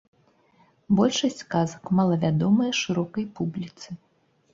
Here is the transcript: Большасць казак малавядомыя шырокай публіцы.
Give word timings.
Большасць 0.99 1.43
казак 1.53 1.91
малавядомыя 1.99 2.71
шырокай 2.81 3.25
публіцы. 3.41 3.89